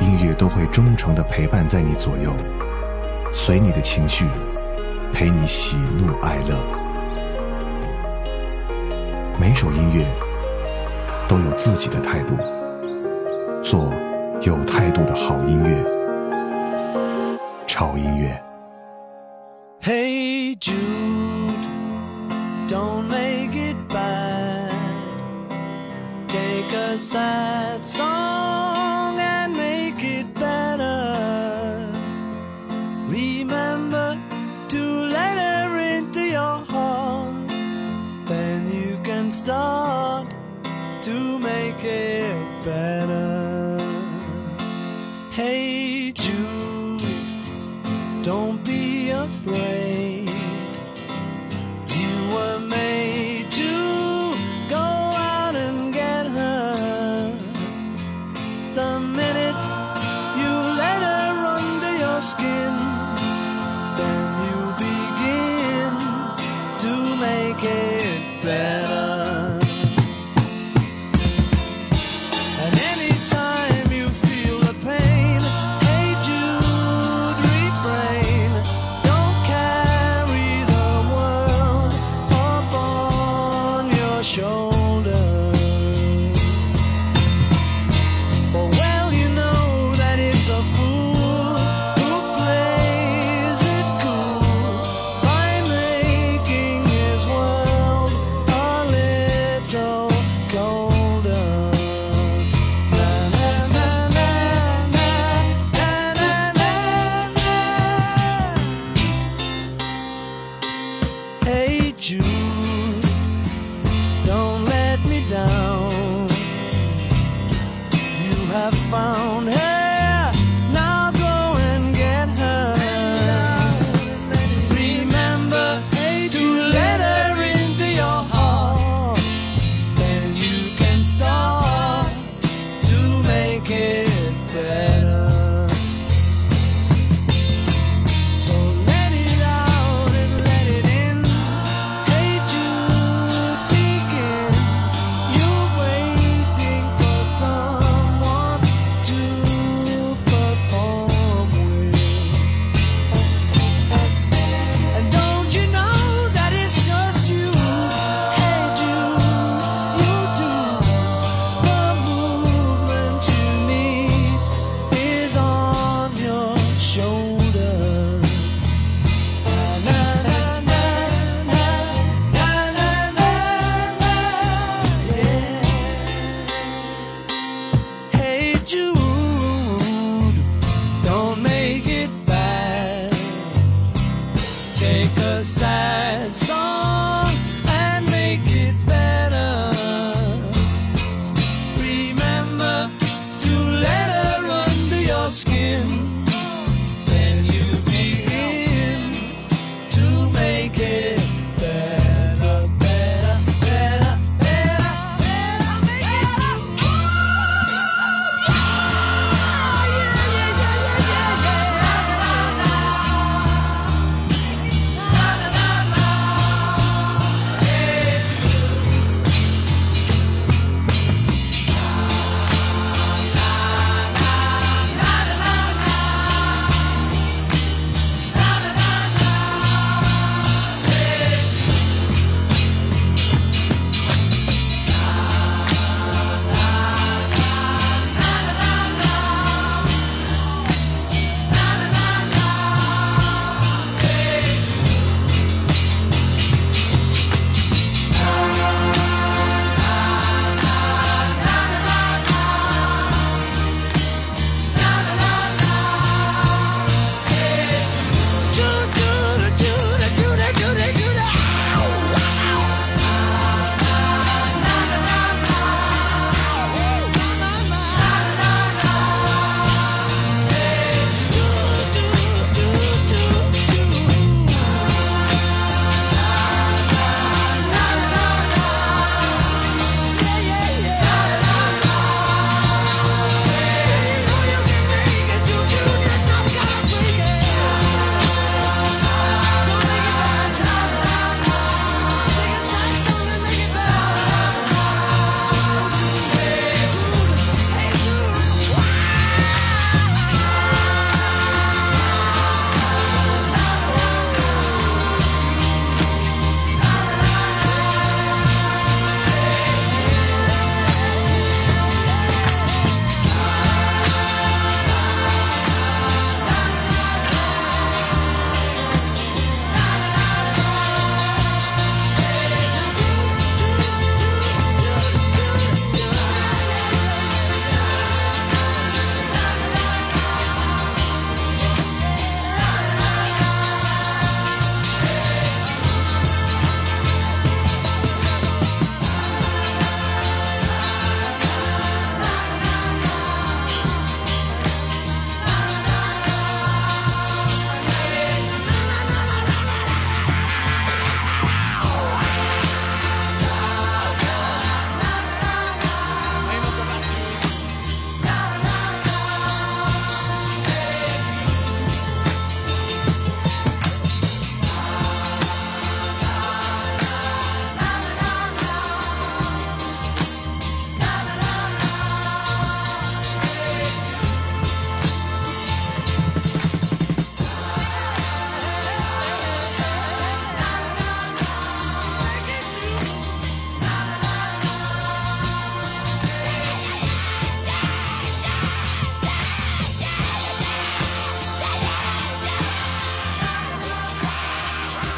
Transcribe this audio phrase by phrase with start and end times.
[0.00, 2.32] 音乐都会忠诚的陪伴在你左右，
[3.32, 4.26] 随你的情绪，
[5.12, 6.56] 陪你喜怒哀乐。
[9.40, 10.06] 每首音乐
[11.28, 12.36] 都有自己的态度，
[13.62, 13.92] 做
[14.42, 18.42] 有态度的好音乐，超音乐。
[19.82, 21.66] Hey Jude,
[22.68, 24.72] don't make it bad.
[26.26, 28.45] Take a sad song
[48.64, 50.34] Be afraid.
[51.94, 53.85] You were made to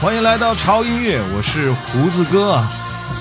[0.09, 2.65] 欢迎来到潮音乐，我是胡子哥。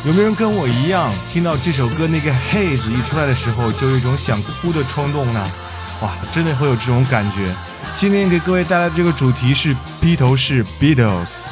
[0.06, 5.46] 有没有人跟我一样，听到这首歌那个 “Hey” 字一出来的时候，就有一种想哭的冲动呢？
[6.02, 7.54] 哇，真的会有这种感觉。
[7.94, 11.48] 今天给各位带来的这个主题是披头士 Beatles。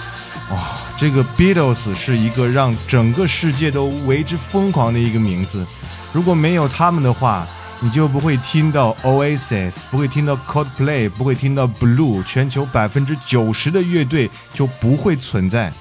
[0.51, 0.57] 哇，
[0.95, 5.67] 这个 Beatles 是一个让整个世界都为之疯狂的一个名字。
[6.13, 7.45] 如果没有他们的话，
[7.85, 15.71] 你就不会听到 Oasis，不会听到 Coldplay，不会听到 Blue，全球百分之九十的乐队就不会存在。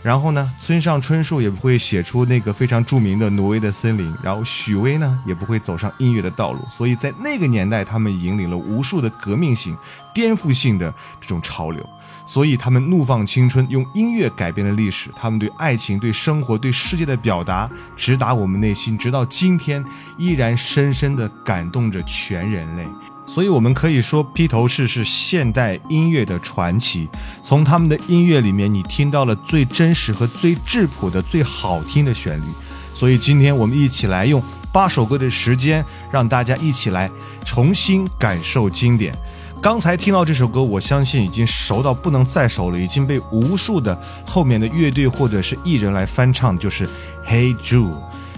[0.00, 6.60] 然后呢，村上春树也不会写出那个非常著名的《挪威的森林》，然后许巍呢也不会走上音乐的道路。
[6.70, 9.76] 所以在那个年代，他们引领了无数的革命性、
[10.14, 11.84] 颠覆性的这种潮流。
[12.28, 15.08] 所以他们怒放青春，用音乐改变了历史。
[15.16, 19.82] 他们对爱情、对生活、对世界的表达，直达我们内心，直到今天
[20.18, 22.86] 依然深深地感动着全人类。
[23.26, 27.08] 所以，我们可以说，披头士是现代音乐的传奇。
[27.42, 32.44] 从他们的音乐里面，你听到了最真实和最质朴的、最好听的旋律。
[32.92, 35.82] 所以，今天我们一起来用八首歌的时间，
[36.12, 37.10] 让大家一起来
[37.42, 39.14] 重新感受经典。
[39.60, 46.86] 刚才听到这首歌，我相信已经熟到不能再熟了，已经被无数的后面的乐队或者是艺人来翻唱，就是
[47.26, 47.90] 《Hey Jude》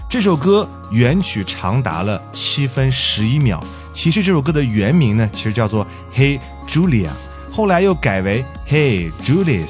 [0.09, 3.63] 这首歌，原曲长达了七分十一秒。
[3.93, 5.85] 其实这首歌的原名呢，其实叫做
[6.17, 7.09] 《Hey Julia》，
[7.51, 9.69] 后来又改为《Hey Julius》，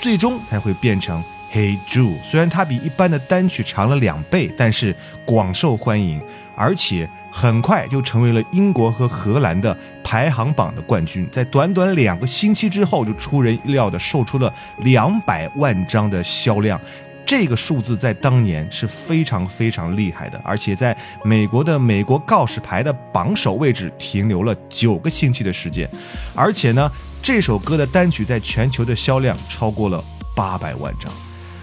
[0.00, 1.20] 最终才会变成
[1.52, 2.20] 《Hey Jude》。
[2.22, 4.94] 虽然它比一般的单曲长了两倍，但是
[5.26, 6.22] 广受欢迎，
[6.54, 7.10] 而且。
[7.36, 16.80] 很快就成为了英国和荷兰的排行榜的冠军，在短短两个星期之后，就出人意料的售出了两百万张的销量，
[17.26, 25.90] 这个数字在当年是非常非常厉害的，而且在美国的美国告示牌的榜首位置停留了九个星期的时间，
[26.36, 26.88] 而且呢，
[27.20, 30.00] 这首歌的单曲在全球的销量超过了
[30.36, 31.12] 八百万张，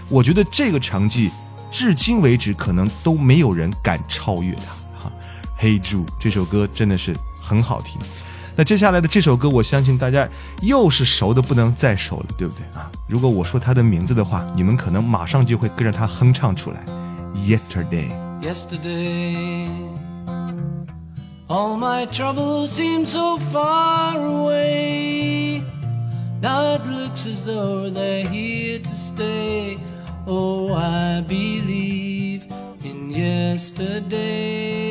[0.10, 1.32] 我觉得这个成绩
[1.72, 4.81] 至今为止可能都没有人敢超越它。
[5.62, 8.02] Hey Jude 这首歌真的是很好听。
[8.56, 10.28] 那接下来的这首歌，我相信大家
[10.64, 12.90] 又是熟的不能再熟了，对不对啊？
[13.08, 16.84] 如果我说它的名字的话，你们可能马上就会跟着它哼唱出来。
[17.36, 18.10] Yesterday。
[18.42, 19.68] Yesterday,
[21.48, 25.62] all my troubles seem so far away.
[26.42, 29.78] Now it looks as though they're here to stay.
[30.26, 32.48] Oh, I believe
[32.84, 34.91] in yesterday.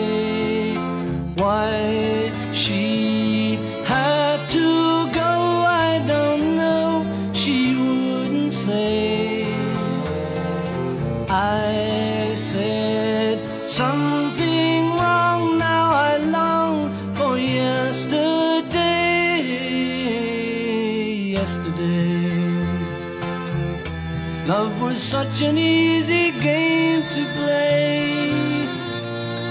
[25.11, 28.13] Such an easy game to play.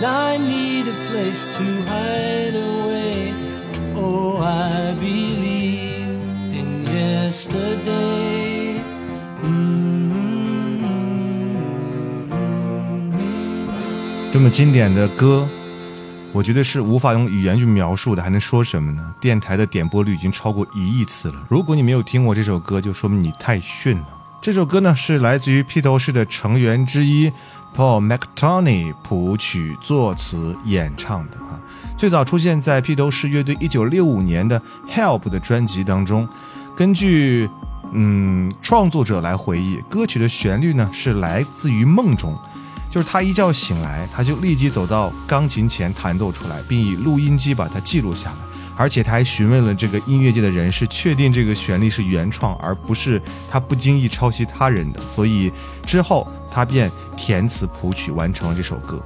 [0.01, 3.35] Now I need a place to hide away.
[3.95, 6.17] Oh, I believe
[6.55, 8.81] in yesterday.
[9.43, 10.81] Mm-hmm.
[14.33, 15.47] 这么经典的歌，
[16.33, 19.15] 我觉得是无法用语言去描述的，还能说什么呢？
[19.21, 21.35] 电台的点播率已经超过一亿次了。
[21.51, 24.07] 如果你没有听过这首歌，就说明你太逊了。
[24.43, 27.31] 这首歌呢是来自于披头士的成员之一
[27.77, 31.61] Paul McCartney 谱曲、作词、演唱的啊。
[31.99, 34.59] 最早出现在披头士乐队1965年的
[34.91, 36.27] 《Help》的专辑当中。
[36.75, 37.51] 根据
[37.93, 42.35] 嗯创作者来回忆，歌曲的旋律呢是来自于梦中。
[42.91, 48.50] 就是他一觉醒来，他就立即走到钢琴前弹奏出来，并以录音机把它记录下来。
[48.81, 53.21] 而且他还询问了这个音乐界的人士，确定这个旋律是原创，而不是
[53.51, 54.99] 他不经意抄袭他人的。
[55.03, 55.53] 所以
[55.85, 58.99] 之后他便填词谱曲完成了这首歌。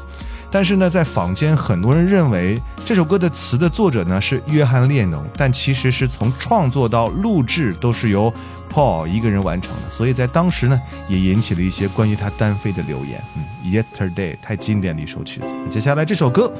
[0.49, 8.33] 但是呢，在坊间很多人认为这首歌的词的作者呢是约翰列侬，但其实是从创作到录制都是由
[8.73, 13.21] Paul 一个人完成的，所以在当时呢也引起了一些关于他单飞的流言。
[13.37, 15.52] 嗯，Yesterday 太经典的一首曲子。
[15.69, 16.52] 接下来这首歌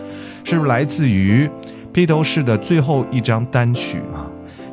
[0.43, 1.49] 是来自于
[1.95, 4.29] 披头士的最后一张单曲啊，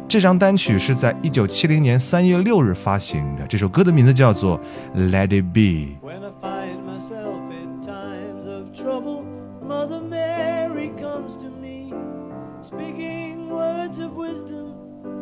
[0.08, 4.60] 这张单曲是在一九七零年三月六日发行的，这首歌的名字叫做
[4.96, 6.00] Let It Be。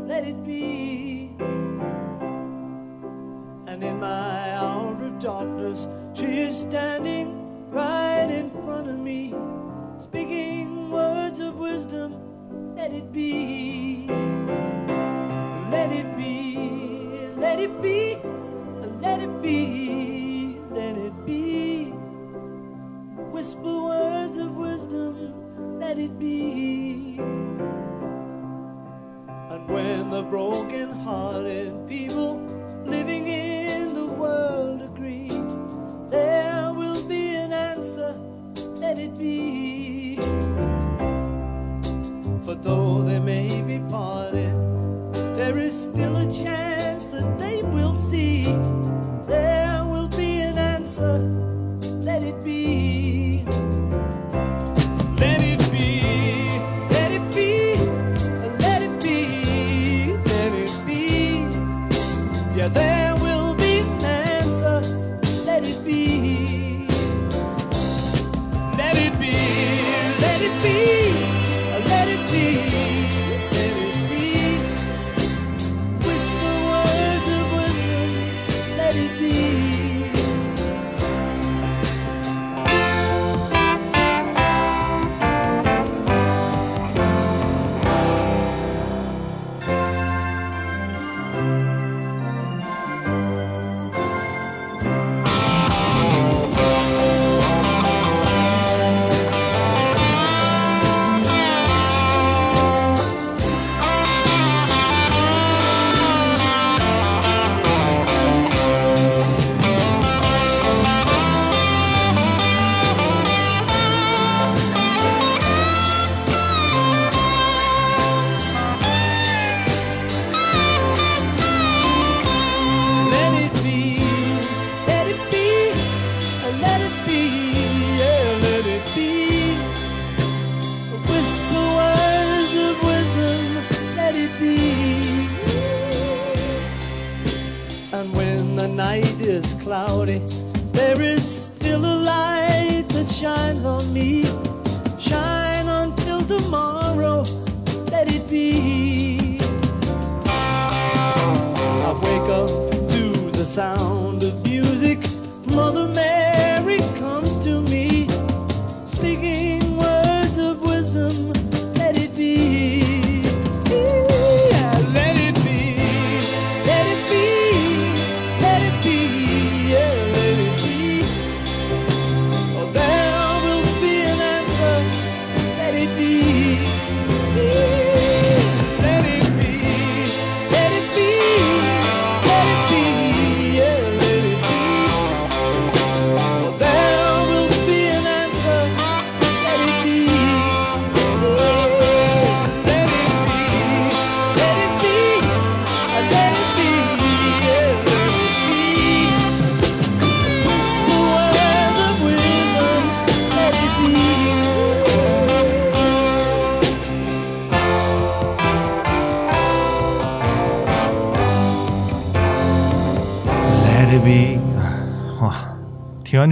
[0.08, 1.30] Let it be.
[3.68, 7.28] And in my hour of darkness, she is standing
[7.72, 9.36] right in front of me,
[10.00, 10.59] speaking
[11.72, 14.08] wisdom, let it be.
[15.70, 18.18] Let it be, let it be,
[19.06, 21.94] let it be, let it be.
[23.36, 27.20] Whisper words of wisdom, let it be.
[29.52, 31.49] And when the broken hearted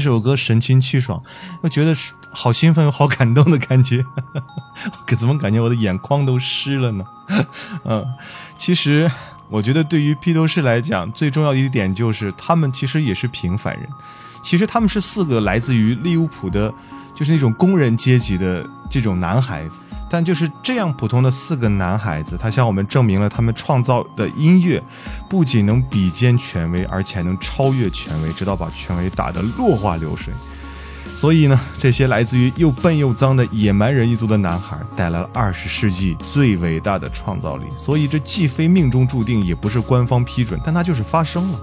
[0.07, 1.21] 这首歌神清气爽，
[1.59, 1.93] 我觉得
[2.31, 4.05] 好兴奋又好感动的感觉，
[5.05, 7.03] 可怎么感觉我的眼眶都湿了呢？
[7.83, 8.05] 嗯，
[8.57, 9.11] 其实
[9.49, 13.85] 我觉得对于披头士来讲，最重要的一点就是他们其实也是平凡人。
[14.41, 16.73] 其实他们是四个来自于利物浦的，
[17.13, 19.77] 就是那种工人阶级的这种男孩子。
[20.09, 24.81] 但就是这样普通的四个男孩子，他向我们证明了他们创造的音乐
[25.29, 30.33] 不仅能比肩权威，而且还能超越权威，直到把权威打得落花流水。
[31.17, 37.65] 所以呢，这些来自于又笨又脏的野蛮人一族的男孩，带来了二十世纪最伟大的创造力。
[37.75, 41.59] 所以这既非命中注定，也不是官方批准，但它就是发生了。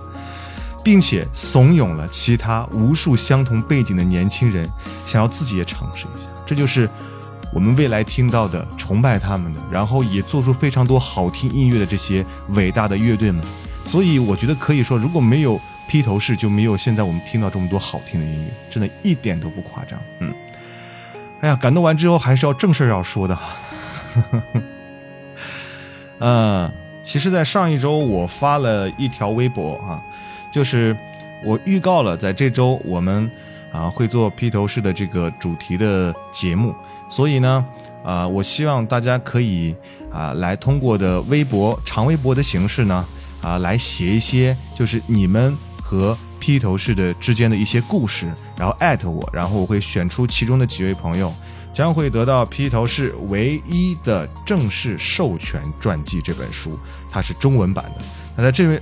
[0.85, 4.69] 并且怂恿了其他无数相同背景的年轻人
[5.07, 6.29] 想要自己也尝试一下。
[6.45, 6.87] 这就是
[7.55, 13.43] 我们未来听到的崇拜他们的，然后也做出非常多好听音乐的这些伟大的乐队们。
[13.87, 20.01] 所以我觉得可以说，如果没有披头士，就没有现在我们听到这么多好听的音乐，真的一点都不夸张。
[20.19, 20.35] 嗯，
[21.43, 23.38] 哎呀，感动完之后还是要正事要说的。
[26.19, 26.73] 嗯，
[27.05, 30.03] 其实，在上一周我发了一条微博啊，
[30.51, 30.97] 就是
[31.45, 33.31] 我预告了在这周我们
[33.71, 36.75] 啊会做披头士的这个主题的节目，
[37.14, 37.64] 所以呢，
[38.05, 39.72] 啊，我希望大家可以
[40.11, 43.07] 啊来通过的微博长微博的形式呢
[43.40, 51.33] 啊来写一些就是你们和披头士的之间的一些故事，然后艾特我，然后我会选出其中的几位朋友。
[51.72, 56.79] 将会得到披头士唯一的正式授权传记这本书，
[57.11, 58.05] 它是中文版的。
[58.37, 58.81] 那在这位，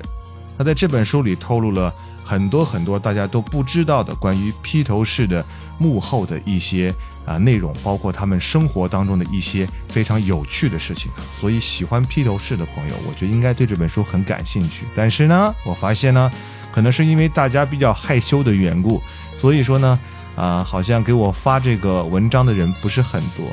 [0.58, 1.90] 那在这本书里透露了
[2.22, 5.42] 很多很多大家都不知道的关于披头士的
[5.78, 11.10] 幕后的一些啊内容，包括他们生活当中的一些非常有趣的事情。
[11.40, 14.84] 所以喜欢披头士的朋友，我觉得应该对这本书很感兴趣。
[14.94, 16.30] 但是呢，我发现呢，
[16.72, 19.02] 可能是因为大家比较害羞的缘故，
[19.36, 19.98] 所以说呢。
[20.34, 23.44] 啊，好像给我发这个文章的人不是很多。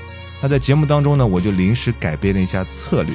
[0.41, 3.13] 那在节目当中呢，我就临时改变了一下策略。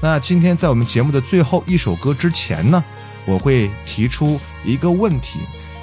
[0.00, 2.82] 那今天在我们节目的最后一首歌之前呢，
[3.24, 5.38] 我会提出一个问题。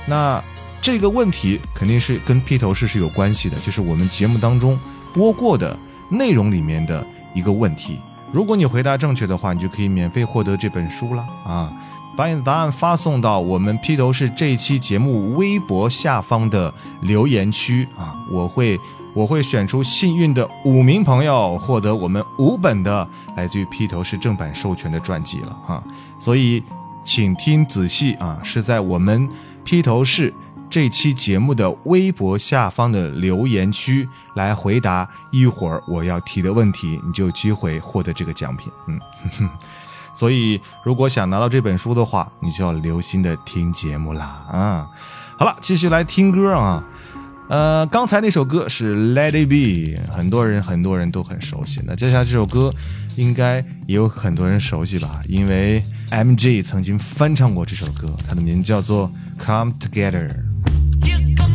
[0.06, 0.44] 那
[0.82, 4.80] 这个问题肯定是跟披头士是有关系的，就是我们节目当中
[5.14, 5.78] 播过的
[6.10, 8.00] 内容里面的一个问题。
[8.32, 11.72] 如果你回答正确的话，你就可以免费获得这本书了啊。
[12.18, 18.78] 把你的答案发送到我们披头士这一期节目微博下方的留言区啊，我会
[19.14, 25.82] 我会选出幸运的五名朋友，获得我们五本的来自于披头士正版授权的传记了哈。
[26.20, 26.62] 所以
[27.06, 29.30] 请听仔细啊，是在我们
[29.64, 30.34] 披头士
[30.70, 38.72] 这期节目的微博下方的留言区来回答一会儿我要提的问题，你就有机会获得这个奖品。
[38.88, 39.50] 嗯。
[40.12, 44.88] 所以，如果想拿到这本书的话，你就要留心的听节目啦啊！
[45.38, 46.84] 好了，继续来听歌啊。
[47.48, 51.82] 呃，刚才那首歌是《Let It Be》，很多人很多人都很熟悉。
[51.86, 52.70] 那接下来这首歌
[53.16, 55.22] 应该也有很多人熟悉吧？
[55.28, 59.10] 因为 MG 曾经翻唱过这首歌，它的名字叫做
[59.44, 60.28] 《Come Together》。
[61.02, 61.49] 最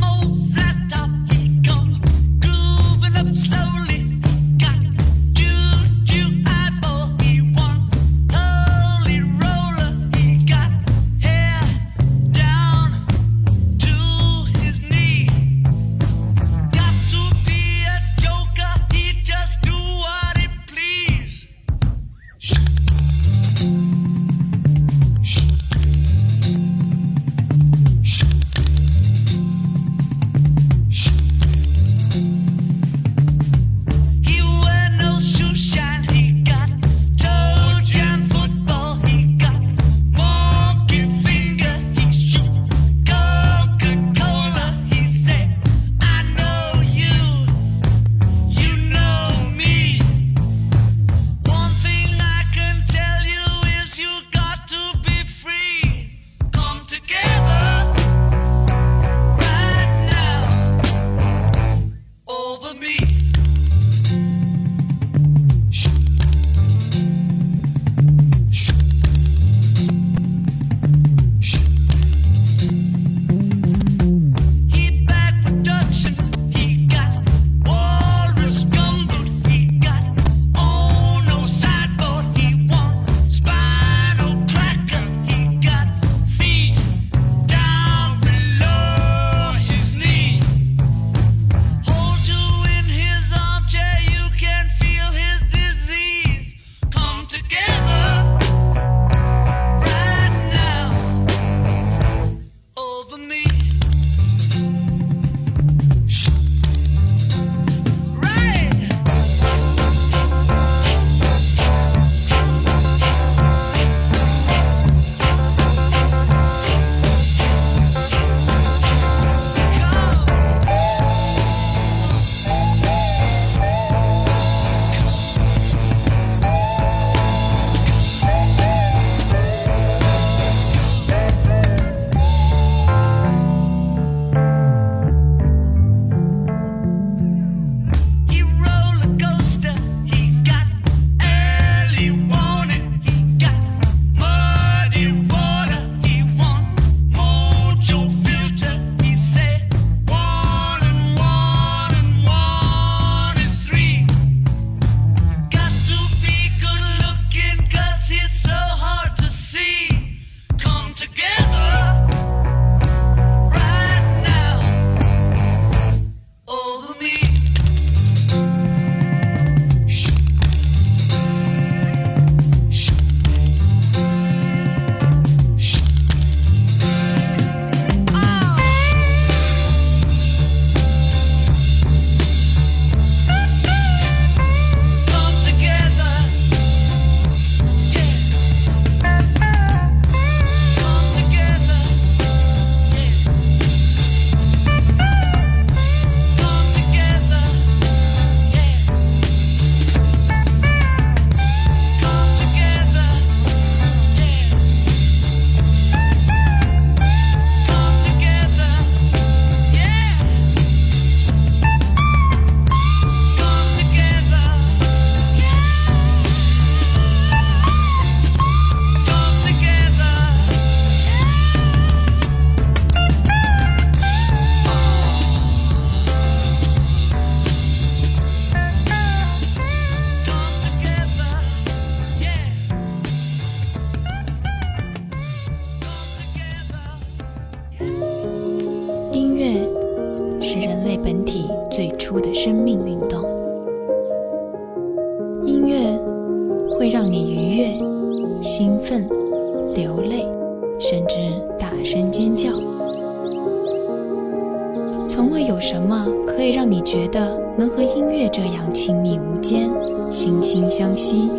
[255.15, 259.71] 从未有什么可以让你觉得能和音乐这样亲密无间、
[260.11, 261.31] 惺惺相惜。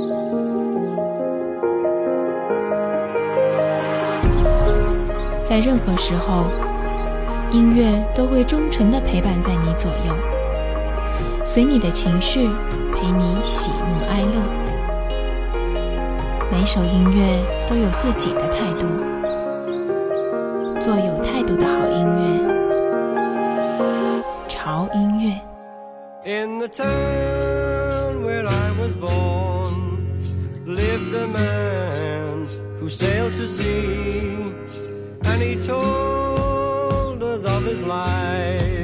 [5.44, 6.46] 在任何时候，
[7.52, 10.16] 音乐都会忠诚地陪伴在你左右，
[11.44, 12.48] 随你的情绪，
[12.94, 14.42] 陪你喜怒哀乐。
[16.50, 18.86] 每首音乐都有自己的态度，
[26.46, 29.76] In the town where I was born
[30.64, 32.48] lived a man
[32.80, 34.54] who sailed to sea,
[35.24, 38.75] and he told us of his life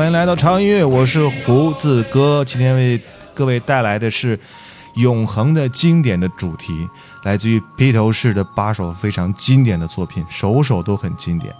[0.00, 2.42] 欢迎来到潮音乐，我是胡子哥。
[2.42, 2.98] 今天为
[3.34, 4.40] 各位带来的是
[4.94, 6.88] 永恒的经典的主题，
[7.22, 11.54] 来自于披头士的八首非常经典的作品，首首都很经典。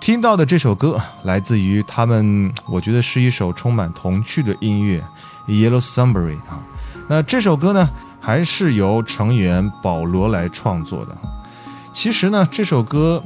[0.00, 5.04] 听到的这首歌来自于他们，我觉得是一首充满童趣的音乐，
[5.50, 6.64] 《Yellow Submarine》啊。
[7.06, 11.14] 那这首歌呢，还是由成员保罗来创作的。
[11.92, 13.22] 其实呢，这首歌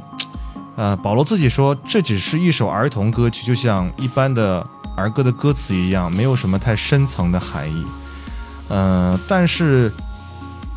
[0.79, 4.65] 呃，保罗自己说，这只是一首儿童歌曲，就像一般的
[4.95, 7.85] 儿歌的歌词一样，没有什么太深层的含义。
[8.69, 9.91] 呃，但是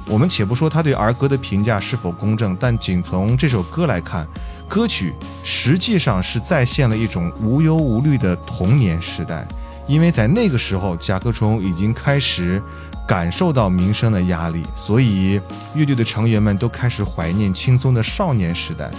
[0.09, 4.27] 我们且不说他对儿歌的评价是否公正，但仅从这首歌来看，
[4.69, 9.47] 歌曲实际上是再现了一种无忧无虑的童年时代，
[9.87, 12.61] 因为在那个时候，甲壳虫已经开始
[13.07, 15.41] 感受到民生的压力，所以
[15.77, 18.91] 乐队的成员们都开始怀念轻松的少年时代。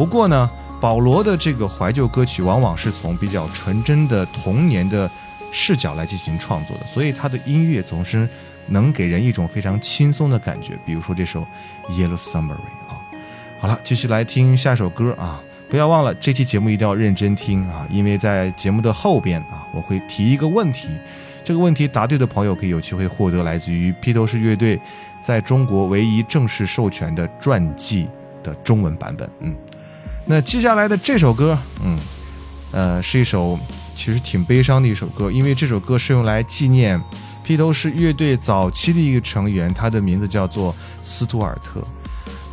[0.00, 0.48] 不过呢，
[0.80, 5.10] 保罗的这个怀旧歌曲往往是从比较纯真的童年的
[5.52, 8.26] 视角来进行创作的，所以他的音乐总是
[8.66, 10.72] 能给人一种非常轻松的感觉。
[10.86, 11.42] 比如说这首
[11.90, 12.46] 《Yellow Submarine》
[12.88, 12.96] 啊，
[13.60, 15.42] 好了，继续来听下首歌啊！
[15.68, 20.88] 不要忘了这期节目一定要认真听啊，因为在节目的后边啊，我会提一个问题，
[21.44, 24.80] 这个问题答对的朋友可以有机会获得来自于披头士乐队
[25.20, 28.08] 在中国唯一正式授权的传记
[28.42, 29.28] 的中文版本。
[29.40, 29.54] 嗯，
[30.30, 31.98] 那接下来的这首歌，嗯，
[32.70, 33.58] 呃，是一首
[33.96, 37.02] 其实挺悲伤的一首歌，因为这首歌是用来纪念
[37.42, 41.82] 披头士乐队早期的一个成员，他的名字叫做斯图尔特。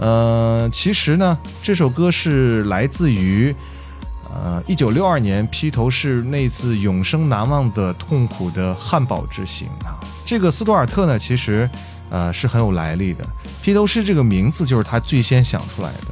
[0.03, 3.55] 呃，其实呢，这首歌是来自于
[4.33, 11.69] 呃，一九六二年披头士那次永生难忘的痛苦的汉堡之行啊，这个斯图尔特呢，其实
[12.09, 13.23] 呃是很有来历的。
[13.61, 16.07] 披头士这个名字就是他最先想出来的。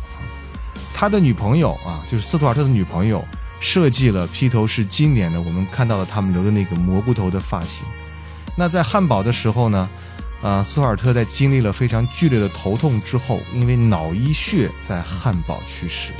[0.98, 3.22] 他的女朋友啊，就是斯图尔特的女朋友，
[3.60, 7.86] 设计了披头士今年的我们看到了他们留的那个蘑菇头的发型。
[8.58, 9.90] 那在汉堡的时候呢，
[10.42, 16.12] 呃，斯图尔特在经历了非常剧烈的头痛之后，因为脑溢血在汉堡去世。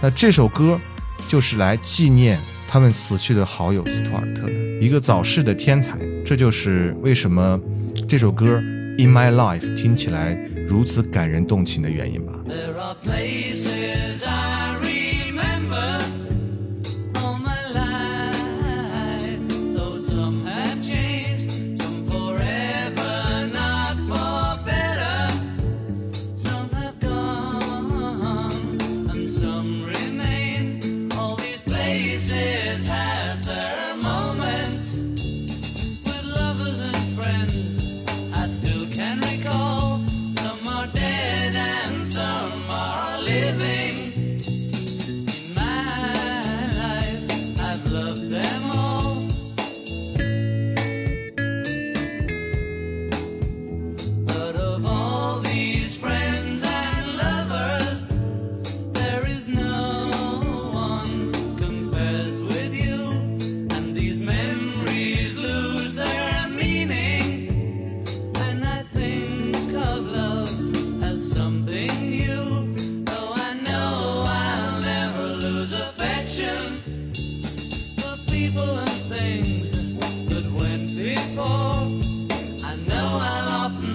[0.00, 0.80] 那这首歌
[1.28, 5.98] 就是来纪念他们死去的好友斯图尔特的一个早逝的天才。
[6.24, 7.60] 这就是为什么
[8.08, 8.46] 这首歌
[8.98, 10.34] 《In My Life》听起来
[10.66, 12.40] 如此感人动情的原因吧。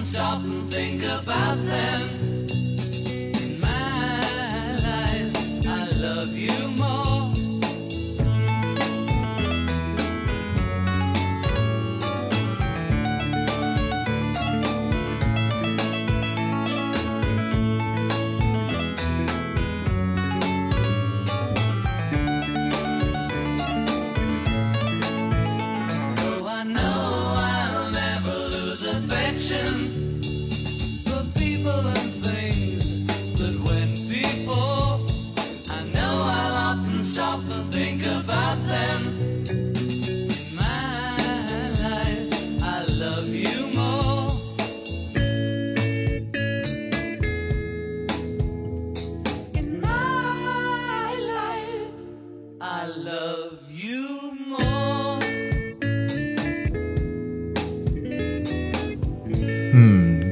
[0.00, 2.29] Stop and think about them.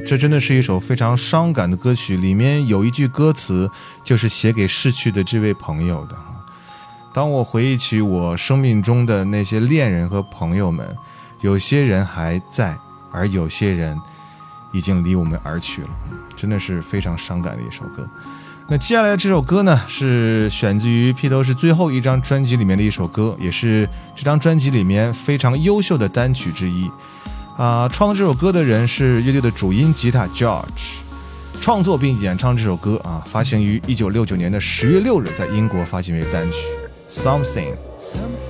[0.09, 3.69] 这真的是一首非常伤感的歌曲，里面有一句歌词
[4.03, 6.33] 就是写给逝去的这位朋友的哈。
[7.13, 10.95] 当我回忆起我生命中的那些恋人和朋友们，
[11.41, 12.75] 有些人还在，
[13.11, 13.95] 而有些人
[14.73, 15.89] 已经离我们而去了，
[16.35, 18.09] 真的是非常伤感的一首歌。
[18.67, 26.89] 那接下来这首歌呢，是选自于披头士最后一张专辑里面的一首歌，也是这张专辑里面非常优秀的单曲之一。
[27.59, 30.63] 啊、创作这首歌的人是乐队的主音吉他 George，
[31.59, 36.59] 创作并演唱这首歌啊，发行于一九六九年的十月六日，在英国发行为单曲
[37.09, 37.73] Something。
[37.99, 38.48] Something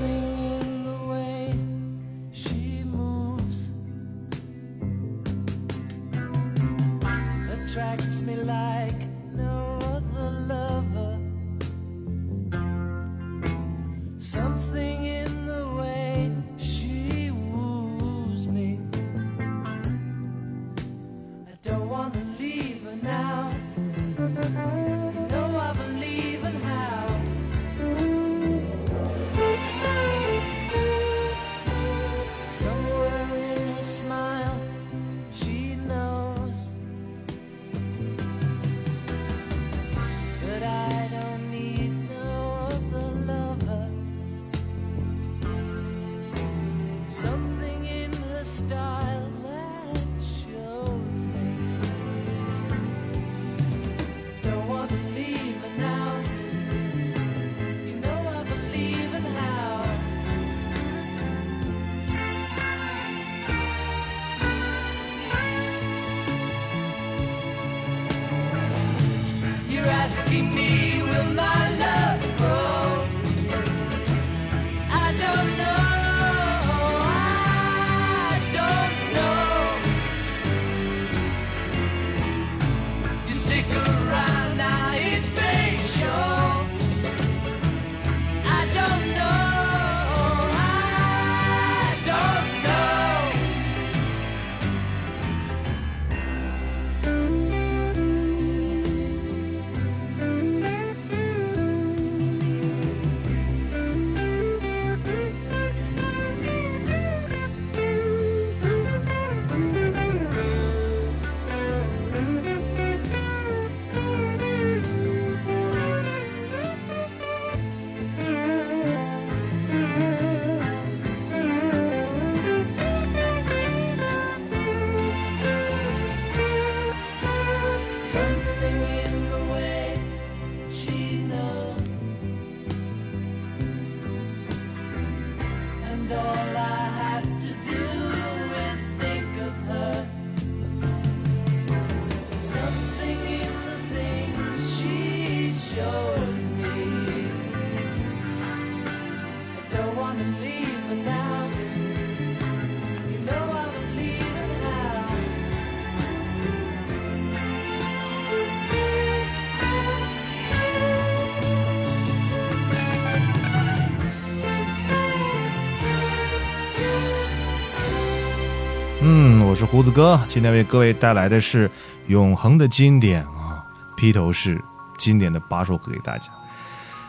[169.72, 171.70] 胡子哥，今天为各位带来的是
[172.07, 173.63] 永恒的经典啊，
[173.95, 174.59] 披头士
[174.97, 176.32] 经典的八首歌给大家。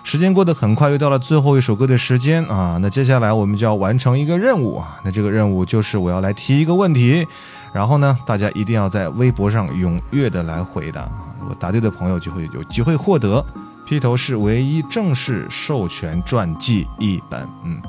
[0.04, 2.78] 时间过得很快，又到了最后一首歌的时间啊。
[2.82, 5.00] 那接下来我们就要完成一个任务啊。
[5.02, 7.26] 那这个任务就是我要来提一个问题，
[7.72, 11.34] 然后呢，大家一定要在微博上踊跃的来回答啊。
[11.40, 13.42] 如果答对的朋友就会有机会获得
[13.86, 17.48] 披头士唯一正式授权传记一本。
[17.64, 17.80] 嗯，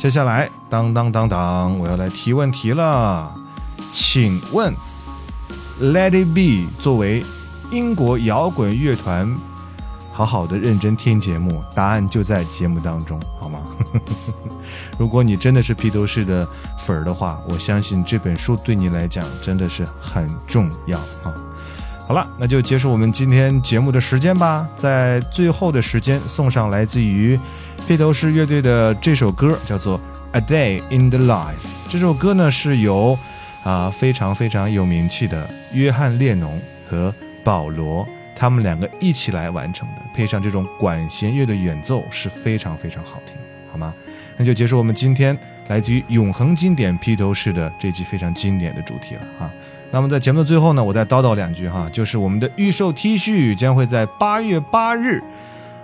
[0.00, 3.32] 接下来当当当当，我要来提问题了。
[3.92, 4.74] 请问
[5.80, 7.24] ，Let It Be 作为
[7.70, 9.36] 英国摇滚乐团，
[10.12, 13.60] 好好的认真听节目，答案就在节目当中，好吗？
[14.98, 16.46] 如果你真的是披头士的
[16.86, 21.34] 粉儿的话，我相信这本书对你来讲真的是很重要啊。
[22.06, 24.66] 好了，那就结束我们今天节目的时间吧。
[24.78, 27.38] 在最后的时间，送上来自于
[27.86, 29.98] 披头士乐队的这首歌，叫做
[30.32, 31.54] 《A Day in the Life》。
[31.90, 33.18] 这首歌呢是由
[33.66, 37.12] 啊非常非常有名气的约翰列侬和
[37.42, 38.06] 保罗
[38.36, 43.34] 他们两个一起来完成的，配上这种管弦乐的演奏是非常非常好听，
[43.68, 43.92] 好吗？
[44.36, 45.36] 那就结束我们今天
[45.66, 49.52] 来自于永恒经典披头士的这期非常经典的主题了啊。
[49.90, 55.22] 那么在节目的最后呢，我再叨叨两句哈，就是我们的预售 T 恤将会在八月八日，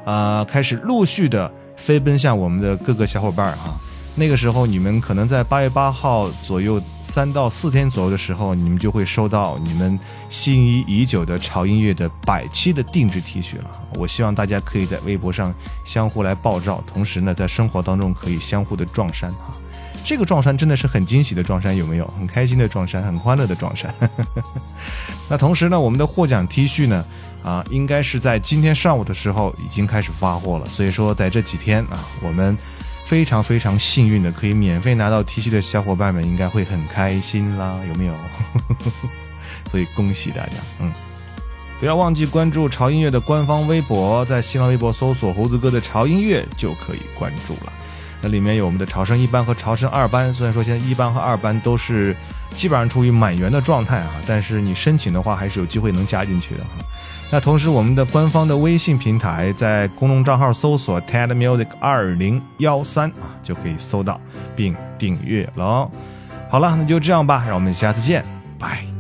[0.05, 3.75] 啊、开始陆续的飞奔向我们的各个小伙伴哈。
[4.15, 9.99] 那个时候，你们可能在八月八号左右，三到四天左右的时候，你们就会收到你们
[10.29, 13.71] 心仪已久的潮音乐的百期的定制 T 恤了。
[13.95, 15.53] 我希望大家可以在微博上
[15.87, 19.55] 相互来爆照，同时呢，在生活当中可以相互的撞衫哈。
[20.05, 22.07] 这个撞衫真的是很惊喜的撞衫，有没有？
[22.19, 23.95] 很开心的撞衫，很欢乐的撞衫。
[25.31, 27.05] 那同时呢，我们的获奖 T 恤呢，
[27.43, 30.67] 啊，应该是在今天上午的时候已经开始发货了。
[30.69, 32.59] 所以说，在这几天啊，我们
[33.13, 38.15] 非常非常幸运的可以免费拿到 T 恤的小伙伴们，应该会很开心啦，有没有？
[39.71, 40.91] 所以恭喜大家，嗯。
[41.79, 47.73] 不要忘记关注潮音乐的官方微博，在新浪微博搜索“猴子哥的潮音乐”就可以关注了。
[48.23, 52.17] 那里面有我们的潮声一班和潮声二班，虽然说现在一班和二班都是
[52.55, 56.71] 基本上处于满员的状态啊，但是你申请的话还是有机会能加进去的哈。
[57.33, 64.21] 那同时，我们的官方的微信平台在公众账号搜索 TED Music 二零幺三啊，就可以搜到
[64.55, 65.91] 并订阅了。
[66.51, 68.23] 好了，那就这样吧，让我们下次见，
[68.59, 68.92] 拜。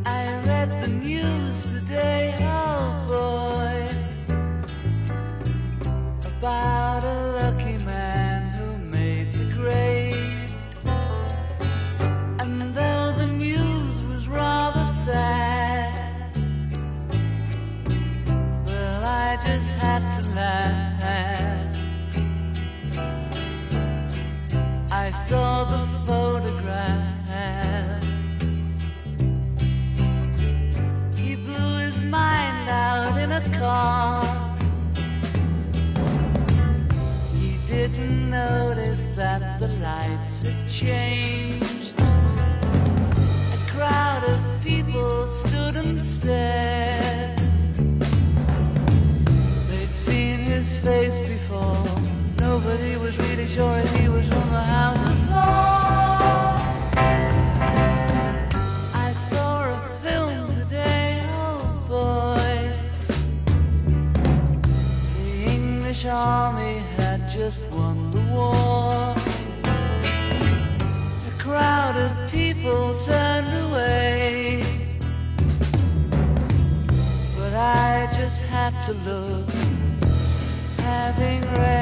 [39.62, 41.94] The lights had changed.
[42.00, 47.38] A crowd of people stood and stared.
[49.68, 51.84] They'd seen his face before.
[52.38, 55.01] Nobody was really sure if he was from the House
[78.86, 79.48] to look,
[80.78, 81.81] having read